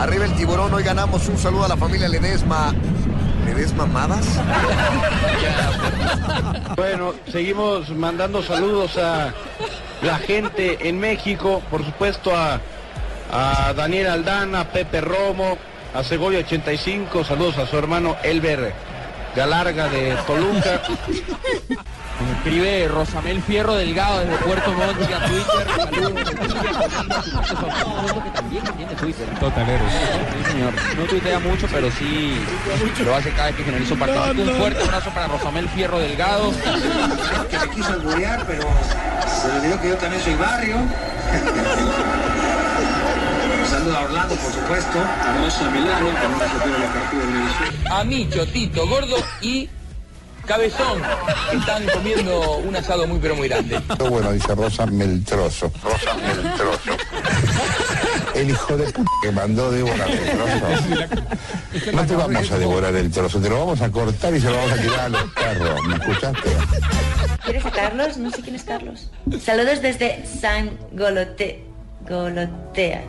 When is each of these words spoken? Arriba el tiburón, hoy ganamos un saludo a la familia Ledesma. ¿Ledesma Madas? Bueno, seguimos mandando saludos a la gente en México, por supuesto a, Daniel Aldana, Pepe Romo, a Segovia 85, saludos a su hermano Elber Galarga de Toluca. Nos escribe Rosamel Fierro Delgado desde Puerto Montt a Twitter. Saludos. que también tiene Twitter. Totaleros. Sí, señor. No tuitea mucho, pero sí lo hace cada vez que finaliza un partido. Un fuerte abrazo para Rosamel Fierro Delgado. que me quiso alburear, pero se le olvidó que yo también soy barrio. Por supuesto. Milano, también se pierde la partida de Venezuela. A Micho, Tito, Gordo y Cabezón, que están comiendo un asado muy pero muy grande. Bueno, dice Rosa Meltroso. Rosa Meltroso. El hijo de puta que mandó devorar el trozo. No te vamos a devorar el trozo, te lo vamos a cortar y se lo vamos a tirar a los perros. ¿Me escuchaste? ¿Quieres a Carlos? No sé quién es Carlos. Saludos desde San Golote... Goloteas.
Arriba 0.00 0.24
el 0.24 0.32
tiburón, 0.32 0.72
hoy 0.72 0.82
ganamos 0.82 1.28
un 1.28 1.36
saludo 1.36 1.66
a 1.66 1.68
la 1.68 1.76
familia 1.76 2.08
Ledesma. 2.08 2.74
¿Ledesma 3.44 3.84
Madas? 3.84 4.26
Bueno, 6.76 7.12
seguimos 7.30 7.90
mandando 7.90 8.42
saludos 8.42 8.96
a 8.96 9.34
la 10.00 10.16
gente 10.16 10.88
en 10.88 10.98
México, 10.98 11.60
por 11.70 11.84
supuesto 11.84 12.32
a, 12.34 12.60
Daniel 13.76 14.06
Aldana, 14.06 14.64
Pepe 14.72 15.02
Romo, 15.02 15.58
a 15.94 16.02
Segovia 16.02 16.38
85, 16.38 17.22
saludos 17.24 17.58
a 17.58 17.66
su 17.66 17.76
hermano 17.76 18.16
Elber 18.22 18.72
Galarga 19.34 19.88
de 19.88 20.16
Toluca. 20.26 20.80
Nos 22.20 22.36
escribe 22.36 22.88
Rosamel 22.88 23.40
Fierro 23.42 23.74
Delgado 23.74 24.20
desde 24.20 24.36
Puerto 24.44 24.72
Montt 24.72 25.00
a 25.00 25.26
Twitter. 25.26 25.66
Saludos. 25.76 26.22
que 28.24 28.30
también 28.30 28.64
tiene 28.76 28.94
Twitter. 28.94 29.28
Totaleros. 29.38 29.90
Sí, 29.90 30.52
señor. 30.52 30.72
No 30.98 31.04
tuitea 31.04 31.38
mucho, 31.38 31.66
pero 31.72 31.90
sí 31.90 32.38
lo 33.04 33.14
hace 33.14 33.30
cada 33.30 33.46
vez 33.46 33.56
que 33.56 33.64
finaliza 33.64 33.94
un 33.94 34.00
partido. 34.00 34.42
Un 34.44 34.58
fuerte 34.58 34.82
abrazo 34.82 35.10
para 35.10 35.28
Rosamel 35.28 35.68
Fierro 35.70 35.98
Delgado. 35.98 36.52
que 37.50 37.58
me 37.58 37.74
quiso 37.74 37.92
alburear, 37.92 38.44
pero 38.46 38.68
se 39.26 39.48
le 39.48 39.54
olvidó 39.54 39.80
que 39.80 39.88
yo 39.88 39.96
también 39.96 40.22
soy 40.22 40.34
barrio. 40.34 40.76
Por 44.28 44.52
supuesto. 44.52 44.98
Milano, 45.72 46.08
también 46.20 46.50
se 46.50 46.58
pierde 46.64 46.78
la 46.78 46.92
partida 46.92 47.20
de 47.20 47.26
Venezuela. 47.32 47.98
A 47.98 48.04
Micho, 48.04 48.46
Tito, 48.46 48.86
Gordo 48.86 49.16
y 49.40 49.68
Cabezón, 50.46 51.02
que 51.50 51.56
están 51.56 51.86
comiendo 51.86 52.56
un 52.58 52.76
asado 52.76 53.06
muy 53.06 53.18
pero 53.18 53.36
muy 53.36 53.48
grande. 53.48 53.80
Bueno, 54.08 54.32
dice 54.32 54.54
Rosa 54.54 54.86
Meltroso. 54.86 55.72
Rosa 55.82 56.14
Meltroso. 56.14 56.90
El 58.34 58.50
hijo 58.50 58.76
de 58.76 58.92
puta 58.92 59.10
que 59.22 59.32
mandó 59.32 59.70
devorar 59.70 60.10
el 60.10 60.30
trozo. 60.30 61.92
No 61.92 62.06
te 62.06 62.16
vamos 62.16 62.50
a 62.50 62.58
devorar 62.58 62.94
el 62.94 63.10
trozo, 63.10 63.40
te 63.40 63.48
lo 63.48 63.58
vamos 63.58 63.80
a 63.80 63.90
cortar 63.90 64.34
y 64.34 64.40
se 64.40 64.50
lo 64.50 64.56
vamos 64.56 64.72
a 64.72 64.76
tirar 64.76 65.00
a 65.00 65.08
los 65.08 65.24
perros. 65.32 65.84
¿Me 65.86 65.94
escuchaste? 65.94 66.50
¿Quieres 67.44 67.66
a 67.66 67.70
Carlos? 67.70 68.16
No 68.16 68.30
sé 68.30 68.42
quién 68.42 68.54
es 68.54 68.64
Carlos. 68.64 69.10
Saludos 69.42 69.82
desde 69.82 70.24
San 70.26 70.78
Golote... 70.92 71.64
Goloteas. 72.08 73.04